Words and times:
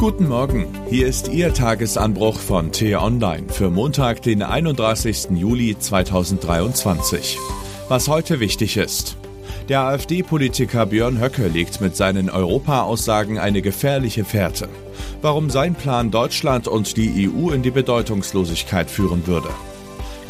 Guten 0.00 0.28
Morgen, 0.28 0.66
hier 0.88 1.06
ist 1.06 1.28
Ihr 1.28 1.52
Tagesanbruch 1.52 2.38
von 2.38 2.72
T-Online 2.72 3.50
für 3.50 3.68
Montag, 3.68 4.22
den 4.22 4.42
31. 4.42 5.32
Juli 5.34 5.78
2023. 5.78 7.36
Was 7.88 8.08
heute 8.08 8.40
wichtig 8.40 8.78
ist. 8.78 9.18
Der 9.68 9.80
AfD-Politiker 9.80 10.86
Björn 10.86 11.20
Höcke 11.20 11.48
legt 11.48 11.82
mit 11.82 11.96
seinen 11.96 12.30
Europa-Aussagen 12.30 13.38
eine 13.38 13.60
gefährliche 13.60 14.24
Fährte. 14.24 14.70
Warum 15.20 15.50
sein 15.50 15.74
Plan 15.74 16.10
Deutschland 16.10 16.66
und 16.66 16.96
die 16.96 17.28
EU 17.28 17.50
in 17.50 17.60
die 17.60 17.70
Bedeutungslosigkeit 17.70 18.90
führen 18.90 19.26
würde. 19.26 19.50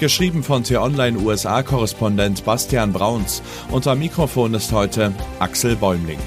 Geschrieben 0.00 0.42
von 0.42 0.64
T-Online 0.64 1.16
USA-Korrespondent 1.20 2.44
Bastian 2.44 2.92
Brauns. 2.92 3.40
Unter 3.70 3.94
Mikrofon 3.94 4.52
ist 4.54 4.72
heute 4.72 5.12
Axel 5.38 5.76
Bäumling. 5.76 6.18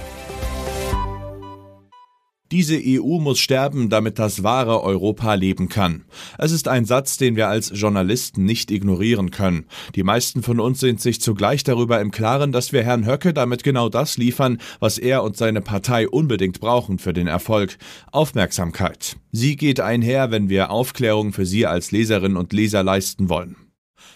Diese 2.53 2.79
EU 2.79 3.17
muss 3.17 3.39
sterben, 3.39 3.89
damit 3.89 4.19
das 4.19 4.43
wahre 4.43 4.83
Europa 4.83 5.33
leben 5.33 5.69
kann. 5.69 6.03
Es 6.37 6.51
ist 6.51 6.67
ein 6.67 6.85
Satz, 6.85 7.17
den 7.17 7.35
wir 7.35 7.47
als 7.47 7.71
Journalisten 7.73 8.45
nicht 8.45 8.69
ignorieren 8.69 9.31
können. 9.31 9.65
Die 9.95 10.03
meisten 10.03 10.43
von 10.43 10.59
uns 10.59 10.79
sind 10.79 11.01
sich 11.01 11.19
zugleich 11.19 11.63
darüber 11.63 11.99
im 11.99 12.11
Klaren, 12.11 12.51
dass 12.51 12.71
wir 12.71 12.83
Herrn 12.83 13.07
Höcke 13.07 13.33
damit 13.33 13.63
genau 13.63 13.89
das 13.89 14.17
liefern, 14.17 14.59
was 14.79 14.99
er 14.99 15.23
und 15.23 15.35
seine 15.35 15.61
Partei 15.61 16.07
unbedingt 16.07 16.59
brauchen 16.59 16.99
für 16.99 17.11
den 17.11 17.25
Erfolg. 17.25 17.79
Aufmerksamkeit. 18.11 19.17
Sie 19.31 19.55
geht 19.55 19.79
einher, 19.79 20.29
wenn 20.29 20.47
wir 20.47 20.69
Aufklärung 20.69 21.33
für 21.33 21.47
Sie 21.47 21.65
als 21.65 21.89
Leserinnen 21.89 22.37
und 22.37 22.53
Leser 22.53 22.83
leisten 22.83 23.29
wollen. 23.29 23.62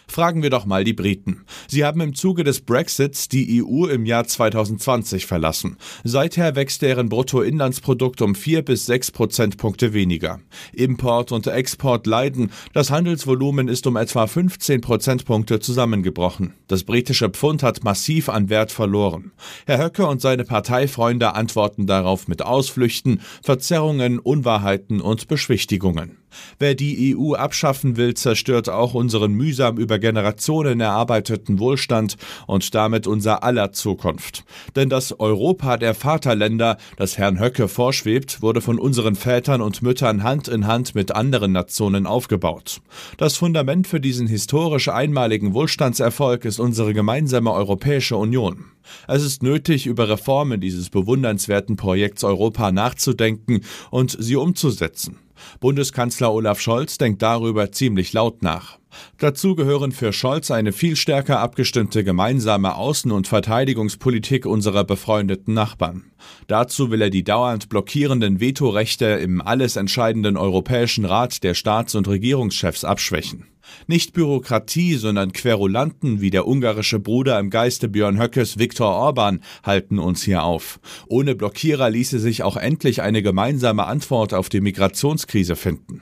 Fragen 0.10 0.42
wir 0.42 0.50
doch 0.50 0.66
mal 0.66 0.84
die 0.84 0.94
Briten. 0.94 1.44
Sie 1.68 1.84
haben 1.84 2.00
im 2.00 2.16
Zuge 2.16 2.44
des 2.44 2.62
Brexits 2.62 3.28
die 3.28 3.62
EU 3.62 3.86
im 3.88 4.06
Jahr 4.06 4.26
2020 4.26 5.26
verlassen. 5.26 5.78
Seither 6.04 6.56
wächst 6.56 6.82
deren 6.82 7.10
Bruttoinlandsprodukt 7.10 8.22
um 8.22 8.34
vier 8.34 8.64
bis 8.64 8.86
sechs 8.86 9.12
Prozentpunkte 9.12 9.94
weniger. 9.94 10.40
Import 10.74 11.32
und 11.32 11.46
Export 11.48 12.08
leiden. 12.08 12.52
Das 12.74 12.90
Handelsvolumen 12.90 13.68
ist 13.68 13.86
um 13.86 13.98
etwa 13.98 14.28
15 14.28 14.82
Prozentpunkte 14.82 15.60
zusammengebrochen. 15.60 16.54
Das 16.68 16.84
britische 16.84 17.30
Pfund 17.30 17.62
hat 17.62 17.84
massiv 17.84 18.30
an 18.30 18.50
Wert 18.50 18.72
verloren. 18.72 19.32
Herr 19.66 19.84
Höcke 19.84 20.08
und 20.08 20.22
seine 20.22 20.46
Parteifreunde 20.46 21.36
antworten 21.36 21.86
darauf 21.86 22.28
mit 22.28 22.42
Ausflüchten, 22.42 23.22
Verzerrungen, 23.44 24.20
Unwahrheiten 24.20 25.02
und 25.02 25.28
Beschwichtigungen. 25.28 26.18
Wer 26.60 26.76
die 26.76 27.16
EU 27.16 27.34
abschaffen 27.34 27.98
will, 27.98 28.14
zerstört 28.14 28.70
auch 28.70 28.94
unseren 28.94 29.34
mühsam 29.34 29.77
über 29.78 30.00
Generationen 30.00 30.80
erarbeiteten 30.80 31.60
Wohlstand 31.60 32.18
und 32.46 32.74
damit 32.76 33.08
unser 33.08 33.44
aller 33.44 33.72
Zukunft. 33.72 34.44
Denn 34.76 34.90
das 34.90 35.20
Europa 35.20 35.78
der 35.78 35.94
Vaterländer, 35.94 36.78
das 36.98 37.18
Herrn 37.18 37.40
Höcke 37.40 37.68
vorschwebt, 37.68 38.42
wurde 38.42 38.62
von 38.62 38.80
unseren 38.80 39.16
Vätern 39.16 39.62
und 39.62 39.82
Müttern 39.82 40.24
Hand 40.24 40.48
in 40.48 40.68
Hand 40.68 40.96
mit 40.96 41.12
anderen 41.14 41.52
Nationen 41.52 42.06
aufgebaut. 42.06 42.82
Das 43.18 43.38
Fundament 43.38 43.88
für 43.88 44.00
diesen 44.00 44.28
historisch 44.28 44.90
einmaligen 44.90 45.54
Wohlstandserfolg 45.54 46.46
ist 46.46 46.60
unsere 46.60 46.94
gemeinsame 46.94 47.52
Europäische 47.52 48.18
Union. 48.18 48.66
Es 49.08 49.24
ist 49.24 49.44
nötig, 49.44 49.88
über 49.88 50.10
Reformen 50.10 50.60
dieses 50.60 50.90
bewundernswerten 50.90 51.76
Projekts 51.76 52.24
Europa 52.24 52.72
nachzudenken 52.72 53.62
und 53.92 54.16
sie 54.20 54.36
umzusetzen. 54.36 55.20
Bundeskanzler 55.60 56.34
Olaf 56.34 56.60
Scholz 56.60 56.98
denkt 56.98 57.22
darüber 57.22 57.72
ziemlich 57.72 58.14
laut 58.14 58.42
nach. 58.42 58.80
Dazu 59.20 59.56
gehören 59.56 59.92
für 59.92 60.14
Scholz 60.14 60.50
eine 60.50 60.72
viel 60.72 60.96
stärker 60.96 61.40
abgestimmte 61.40 62.04
gemeinsame 62.04 62.76
Außen- 62.76 63.12
und 63.12 63.28
Verteidigungspolitik 63.28 64.46
unserer 64.46 64.84
befreundeten 64.84 65.54
Nachbarn. 65.54 66.06
Dazu 66.48 66.90
will 66.90 67.02
er 67.02 67.10
die 67.10 67.24
dauernd 67.24 67.70
blockierenden 67.70 68.40
Vetorechte 68.40 69.06
im 69.06 69.42
alles 69.42 69.76
entscheidenden 69.76 70.38
Europäischen 70.38 71.06
Rat 71.06 71.44
der 71.44 71.54
Staats- 71.54 71.96
und 71.96 72.08
Regierungschefs 72.08 72.84
abschwächen. 72.84 73.46
Nicht 73.88 74.14
Bürokratie, 74.14 74.96
sondern 74.96 75.32
Querulanten 75.32 76.22
wie 76.22 76.30
der 76.30 76.48
ungarische 76.48 77.00
Bruder 77.00 77.40
im 77.40 77.50
Geiste 77.50 77.88
Björn 77.88 78.20
Höckes 78.20 78.58
Viktor 78.58 78.92
Orban 78.92 79.42
halten 79.64 80.00
uns 80.00 80.24
hier 80.24 80.44
auf. 80.44 80.80
Ohne 81.08 81.36
Blockierer 81.36 81.90
ließe 81.90 82.20
sich 82.20 82.44
auch 82.44 82.58
endlich 82.58 83.02
eine 83.02 83.22
gemeinsame 83.22 83.86
Antwort 83.86 84.34
auf 84.34 84.50
die 84.50 84.62
Migrationskrise 84.62 85.56
finden. 85.56 86.02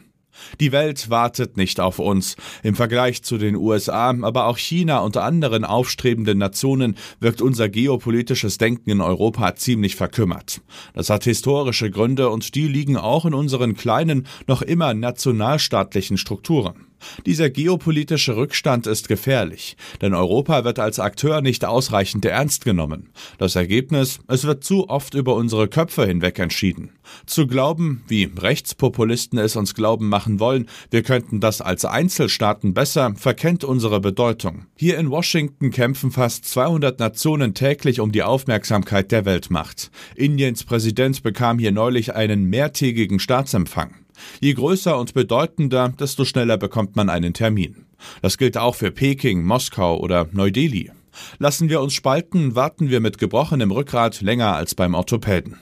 Die 0.59 0.72
Welt 0.72 1.09
wartet 1.09 1.58
nicht 1.58 1.80
auf 1.80 2.00
uns. 2.00 2.36
Im 2.64 2.75
Vergleich 2.75 3.24
zu 3.24 3.38
den 3.38 3.56
USA, 3.56 4.09
aber 4.22 4.48
auch 4.48 4.58
China 4.58 5.00
und 5.00 5.18
anderen 5.18 5.64
aufstrebenden 5.64 6.38
Nationen 6.38 6.96
wirkt 7.20 7.42
unser 7.42 7.70
geopolitisches 7.70 8.58
Denken 8.58 8.90
in 8.90 9.02
Europa 9.02 9.56
ziemlich 9.56 9.96
verkümmert. 9.96 10.62
Das 10.94 11.09
hat 11.09 11.24
historische 11.24 11.90
Gründe 11.90 12.30
und 12.30 12.56
die 12.56 12.68
liegen 12.68 12.98
auch 12.98 13.25
in 13.25 13.34
unseren 13.34 13.75
kleinen, 13.75 14.28
noch 14.48 14.62
immer 14.62 14.94
nationalstaatlichen 14.94 16.18
Strukturen. 16.18 16.88
Dieser 17.25 17.50
geopolitische 17.50 18.35
Rückstand 18.35 18.88
ist 18.88 19.07
gefährlich, 19.07 19.78
denn 20.01 20.13
Europa 20.13 20.63
wird 20.63 20.79
als 20.79 21.00
Akteur 21.00 21.41
nicht 21.41 21.66
ausreichend 21.66 22.25
ernst 22.25 22.66
genommen. 22.66 23.09
Das 23.38 23.56
Ergebnis, 23.56 24.19
es 24.28 24.45
wird 24.45 24.63
zu 24.63 24.89
oft 24.89 25.13
über 25.13 25.35
unsere 25.35 25.67
Köpfe 25.67 26.06
hinweg 26.06 26.39
entschieden. 26.39 26.91
Zu 27.25 27.47
glauben, 27.47 28.03
wie 28.07 28.31
Rechtspopulisten 28.38 29.39
es 29.39 29.56
uns 29.56 29.75
glauben 29.75 30.09
machen 30.09 30.39
wollen, 30.39 30.67
wir 30.89 31.03
könnten 31.03 31.39
das 31.39 31.61
als 31.61 31.85
Einzelstaaten 31.85 32.73
besser, 32.73 33.13
verkennt 33.16 33.63
unsere 33.63 34.00
Bedeutung. 34.00 34.66
Hier 34.75 34.97
in 34.97 35.09
Washington 35.09 35.72
kämpfen 35.72 36.12
fast 36.12 36.45
200 36.45 37.00
Nationen 37.00 37.53
täglich 37.53 38.00
um 38.00 38.12
die 38.12 38.23
Aufmerksamkeit 38.23 39.12
der 39.12 39.25
Weltmacht. 39.25 39.91
Indiens 40.16 40.63
Präsident 40.63 41.23
bekam 41.23 41.59
hier 41.59 41.72
neulich 41.72 42.16
einen 42.16 42.45
mehrtägigen 42.45 43.19
Staatsempfang. 43.19 44.05
Je 44.40 44.53
größer 44.53 44.98
und 44.98 45.14
bedeutender, 45.14 45.90
desto 45.90 46.26
schneller 46.26 46.58
bekommt 46.58 46.96
man 46.96 47.09
einen 47.09 47.34
Termin. 47.34 47.86
Das 48.22 48.38
gilt 48.38 48.58
auch 48.58 48.76
für 48.76 48.92
Peking, 48.92 49.44
Moskau 49.44 50.00
oder 50.00 50.28
Neu-Delhi. 50.31 50.92
Lassen 51.40 51.70
wir 51.70 51.81
uns 51.81 51.94
spalten, 51.94 52.56
warten 52.56 52.90
wir 52.90 53.00
mit 53.00 53.18
gebrochenem 53.18 53.72
Rückgrat 53.72 54.22
länger 54.22 54.56
als 54.56 54.75
beim 54.75 54.94
Orthopäden. 54.94 55.58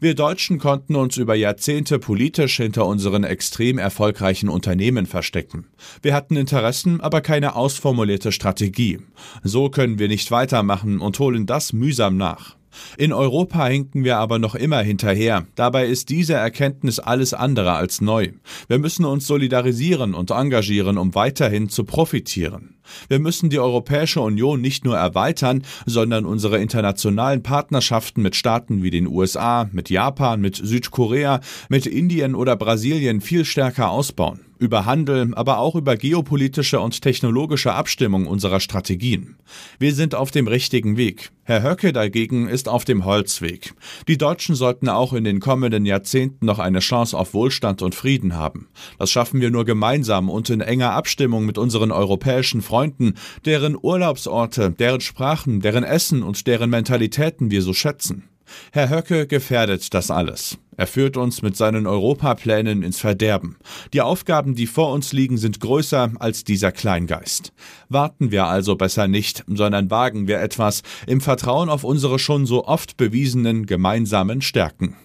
Wir 0.00 0.14
Deutschen 0.14 0.58
konnten 0.58 0.94
uns 0.94 1.16
über 1.16 1.34
Jahrzehnte 1.34 1.98
politisch 1.98 2.56
hinter 2.58 2.86
unseren 2.86 3.24
extrem 3.24 3.78
erfolgreichen 3.78 4.48
Unternehmen 4.48 5.06
verstecken. 5.06 5.66
Wir 6.02 6.14
hatten 6.14 6.36
Interessen, 6.36 7.00
aber 7.00 7.20
keine 7.20 7.56
ausformulierte 7.56 8.30
Strategie. 8.30 9.00
So 9.42 9.70
können 9.70 9.98
wir 9.98 10.06
nicht 10.06 10.30
weitermachen 10.30 11.00
und 11.00 11.18
holen 11.18 11.46
das 11.46 11.72
mühsam 11.72 12.16
nach. 12.16 12.57
In 12.96 13.12
Europa 13.12 13.66
hinken 13.66 14.04
wir 14.04 14.18
aber 14.18 14.38
noch 14.38 14.54
immer 14.54 14.80
hinterher. 14.80 15.46
Dabei 15.54 15.86
ist 15.86 16.08
diese 16.08 16.34
Erkenntnis 16.34 16.98
alles 16.98 17.34
andere 17.34 17.72
als 17.72 18.00
neu. 18.00 18.28
Wir 18.68 18.78
müssen 18.78 19.04
uns 19.04 19.26
solidarisieren 19.26 20.14
und 20.14 20.30
engagieren, 20.30 20.98
um 20.98 21.14
weiterhin 21.14 21.68
zu 21.68 21.84
profitieren. 21.84 22.76
Wir 23.08 23.18
müssen 23.18 23.50
die 23.50 23.58
Europäische 23.58 24.20
Union 24.20 24.60
nicht 24.60 24.84
nur 24.84 24.96
erweitern, 24.96 25.62
sondern 25.86 26.24
unsere 26.24 26.58
internationalen 26.58 27.42
Partnerschaften 27.42 28.22
mit 28.22 28.36
Staaten 28.36 28.82
wie 28.82 28.90
den 28.90 29.06
USA, 29.06 29.68
mit 29.72 29.90
Japan, 29.90 30.40
mit 30.40 30.56
Südkorea, 30.56 31.40
mit 31.68 31.86
Indien 31.86 32.34
oder 32.34 32.56
Brasilien 32.56 33.20
viel 33.20 33.44
stärker 33.44 33.90
ausbauen 33.90 34.47
über 34.58 34.86
Handel, 34.86 35.34
aber 35.34 35.58
auch 35.58 35.74
über 35.74 35.96
geopolitische 35.96 36.80
und 36.80 37.00
technologische 37.02 37.72
Abstimmung 37.72 38.26
unserer 38.26 38.60
Strategien. 38.60 39.36
Wir 39.78 39.94
sind 39.94 40.14
auf 40.14 40.30
dem 40.30 40.46
richtigen 40.46 40.96
Weg. 40.96 41.30
Herr 41.44 41.62
Höcke 41.62 41.92
dagegen 41.92 42.46
ist 42.48 42.68
auf 42.68 42.84
dem 42.84 43.04
Holzweg. 43.04 43.72
Die 44.06 44.18
Deutschen 44.18 44.54
sollten 44.54 44.88
auch 44.88 45.12
in 45.12 45.24
den 45.24 45.40
kommenden 45.40 45.86
Jahrzehnten 45.86 46.44
noch 46.44 46.58
eine 46.58 46.80
Chance 46.80 47.16
auf 47.16 47.32
Wohlstand 47.32 47.80
und 47.80 47.94
Frieden 47.94 48.36
haben. 48.36 48.68
Das 48.98 49.10
schaffen 49.10 49.40
wir 49.40 49.50
nur 49.50 49.64
gemeinsam 49.64 50.28
und 50.28 50.50
in 50.50 50.60
enger 50.60 50.92
Abstimmung 50.92 51.46
mit 51.46 51.56
unseren 51.56 51.90
europäischen 51.90 52.60
Freunden, 52.60 53.14
deren 53.44 53.76
Urlaubsorte, 53.80 54.70
deren 54.70 55.00
Sprachen, 55.00 55.60
deren 55.60 55.84
Essen 55.84 56.22
und 56.22 56.46
deren 56.46 56.70
Mentalitäten 56.70 57.50
wir 57.50 57.62
so 57.62 57.72
schätzen. 57.72 58.24
Herr 58.72 58.90
Höcke 58.90 59.26
gefährdet 59.26 59.92
das 59.94 60.10
alles. 60.10 60.58
Er 60.76 60.86
führt 60.86 61.16
uns 61.16 61.42
mit 61.42 61.56
seinen 61.56 61.88
Europaplänen 61.88 62.82
ins 62.82 63.00
Verderben. 63.00 63.56
Die 63.92 64.00
Aufgaben, 64.00 64.54
die 64.54 64.68
vor 64.68 64.92
uns 64.92 65.12
liegen, 65.12 65.36
sind 65.36 65.58
größer 65.58 66.12
als 66.20 66.44
dieser 66.44 66.70
Kleingeist. 66.70 67.52
Warten 67.88 68.30
wir 68.30 68.46
also 68.46 68.76
besser 68.76 69.08
nicht, 69.08 69.44
sondern 69.48 69.90
wagen 69.90 70.28
wir 70.28 70.40
etwas 70.40 70.82
im 71.08 71.20
Vertrauen 71.20 71.68
auf 71.68 71.82
unsere 71.82 72.20
schon 72.20 72.46
so 72.46 72.64
oft 72.64 72.96
bewiesenen 72.96 73.66
gemeinsamen 73.66 74.40
Stärken. 74.40 74.96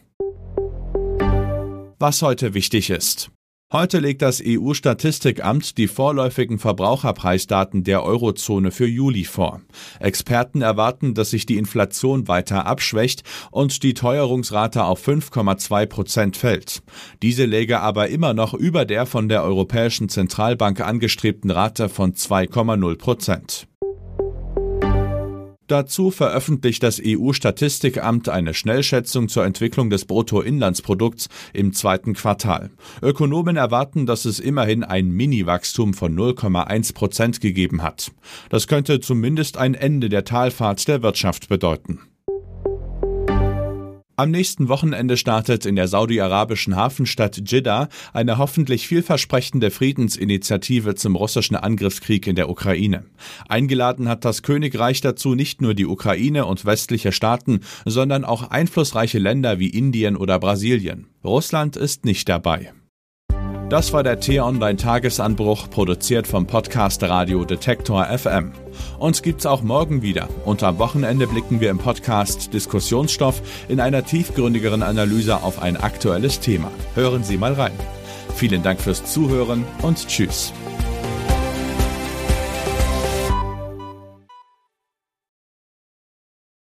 Was 1.97 2.21
heute 2.21 2.53
wichtig 2.53 2.91
ist. 2.91 3.31
Heute 3.73 3.97
legt 3.97 4.21
das 4.21 4.39
EU-Statistikamt 4.45 5.79
die 5.79 5.87
vorläufigen 5.87 6.59
Verbraucherpreisdaten 6.59 7.83
der 7.83 8.03
Eurozone 8.03 8.69
für 8.69 8.85
Juli 8.85 9.23
vor. 9.23 9.61
Experten 9.99 10.61
erwarten, 10.61 11.15
dass 11.15 11.31
sich 11.31 11.47
die 11.47 11.57
Inflation 11.57 12.27
weiter 12.27 12.67
abschwächt 12.67 13.23
und 13.49 13.81
die 13.81 13.95
Teuerungsrate 13.95 14.83
auf 14.83 15.07
5,2 15.07 15.87
Prozent 15.87 16.37
fällt. 16.37 16.83
Diese 17.23 17.45
läge 17.45 17.79
aber 17.79 18.09
immer 18.09 18.35
noch 18.35 18.53
über 18.53 18.85
der 18.85 19.07
von 19.07 19.27
der 19.27 19.43
Europäischen 19.43 20.07
Zentralbank 20.07 20.79
angestrebten 20.79 21.49
Rate 21.49 21.89
von 21.89 22.13
2,0 22.13 22.95
Prozent. 22.99 23.67
Dazu 25.67 26.11
veröffentlicht 26.11 26.83
das 26.83 27.01
EU-Statistikamt 27.03 28.27
eine 28.27 28.53
Schnellschätzung 28.53 29.29
zur 29.29 29.45
Entwicklung 29.45 29.89
des 29.89 30.05
Bruttoinlandsprodukts 30.05 31.29
im 31.53 31.73
zweiten 31.73 32.13
Quartal. 32.13 32.69
Ökonomen 33.01 33.55
erwarten, 33.55 34.05
dass 34.05 34.25
es 34.25 34.39
immerhin 34.39 34.83
ein 34.83 35.09
Mini-Wachstum 35.09 35.93
von 35.93 36.15
0,1 36.17 36.93
Prozent 36.93 37.41
gegeben 37.41 37.81
hat. 37.81 38.11
Das 38.49 38.67
könnte 38.67 38.99
zumindest 38.99 39.57
ein 39.57 39.73
Ende 39.73 40.09
der 40.09 40.25
Talfahrt 40.25 40.87
der 40.87 41.01
Wirtschaft 41.01 41.47
bedeuten. 41.47 41.99
Am 44.15 44.29
nächsten 44.29 44.69
Wochenende 44.69 45.17
startet 45.17 45.65
in 45.65 45.75
der 45.75 45.87
saudi-arabischen 45.87 46.75
Hafenstadt 46.75 47.49
Jeddah 47.49 47.89
eine 48.13 48.37
hoffentlich 48.37 48.87
vielversprechende 48.87 49.71
Friedensinitiative 49.71 50.93
zum 50.93 51.15
russischen 51.15 51.55
Angriffskrieg 51.55 52.27
in 52.27 52.35
der 52.35 52.47
Ukraine. 52.47 53.05
Eingeladen 53.49 54.07
hat 54.07 54.23
das 54.23 54.43
Königreich 54.43 55.01
dazu 55.01 55.33
nicht 55.33 55.63
nur 55.63 55.73
die 55.73 55.87
Ukraine 55.87 56.45
und 56.45 56.63
westliche 56.63 57.11
Staaten, 57.11 57.61
sondern 57.85 58.23
auch 58.23 58.51
einflussreiche 58.51 59.17
Länder 59.17 59.57
wie 59.57 59.69
Indien 59.69 60.15
oder 60.15 60.37
Brasilien. 60.37 61.07
Russland 61.23 61.75
ist 61.75 62.05
nicht 62.05 62.29
dabei. 62.29 62.71
Das 63.73 63.91
war 63.91 64.03
der 64.03 64.19
T-Online-Tagesanbruch, 64.19 65.67
produziert 65.67 66.27
vom 66.27 66.45
Podcast 66.45 67.01
Radio 67.01 67.43
Detektor 67.43 68.05
FM. 68.05 68.51
Uns 68.99 69.23
gibt's 69.23 69.47
auch 69.47 69.63
morgen 69.63 70.03
wieder. 70.03 70.29
Und 70.45 70.61
am 70.61 70.77
Wochenende 70.77 71.25
blicken 71.25 71.59
wir 71.59 71.71
im 71.71 71.79
Podcast 71.79 72.53
Diskussionsstoff 72.53 73.41
in 73.69 73.79
einer 73.79 74.05
tiefgründigeren 74.05 74.83
Analyse 74.83 75.41
auf 75.41 75.59
ein 75.59 75.75
aktuelles 75.75 76.39
Thema. 76.39 76.69
Hören 76.93 77.23
Sie 77.23 77.35
mal 77.35 77.53
rein. 77.53 77.73
Vielen 78.35 78.61
Dank 78.61 78.79
fürs 78.79 79.11
Zuhören 79.11 79.65
und 79.81 80.07
Tschüss. 80.07 80.53